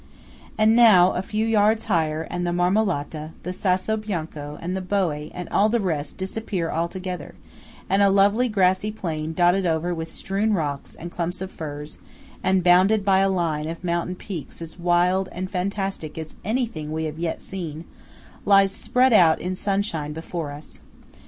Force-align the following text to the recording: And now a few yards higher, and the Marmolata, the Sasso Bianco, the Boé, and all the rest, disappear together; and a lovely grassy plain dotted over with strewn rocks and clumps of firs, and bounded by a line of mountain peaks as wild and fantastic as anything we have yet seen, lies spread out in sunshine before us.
And 0.57 0.75
now 0.75 1.11
a 1.11 1.21
few 1.21 1.45
yards 1.45 1.85
higher, 1.85 2.23
and 2.23 2.43
the 2.43 2.49
Marmolata, 2.51 3.33
the 3.43 3.53
Sasso 3.53 3.97
Bianco, 3.97 4.57
the 4.59 4.81
Boé, 4.81 5.29
and 5.31 5.47
all 5.49 5.69
the 5.69 5.79
rest, 5.79 6.17
disappear 6.17 6.71
together; 6.89 7.35
and 7.87 8.01
a 8.01 8.09
lovely 8.09 8.49
grassy 8.49 8.89
plain 8.89 9.31
dotted 9.33 9.67
over 9.67 9.93
with 9.93 10.11
strewn 10.11 10.53
rocks 10.53 10.95
and 10.95 11.11
clumps 11.11 11.39
of 11.39 11.51
firs, 11.51 11.99
and 12.41 12.63
bounded 12.63 13.05
by 13.05 13.19
a 13.19 13.29
line 13.29 13.67
of 13.67 13.83
mountain 13.83 14.15
peaks 14.15 14.59
as 14.59 14.79
wild 14.79 15.29
and 15.31 15.51
fantastic 15.51 16.17
as 16.17 16.35
anything 16.43 16.91
we 16.91 17.03
have 17.03 17.19
yet 17.19 17.43
seen, 17.43 17.85
lies 18.43 18.71
spread 18.71 19.13
out 19.13 19.39
in 19.39 19.55
sunshine 19.55 20.13
before 20.13 20.51
us. 20.51 20.81